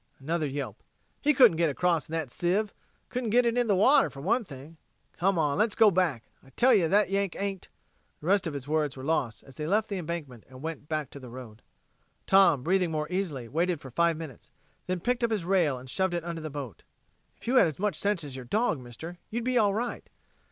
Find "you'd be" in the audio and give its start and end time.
19.29-19.59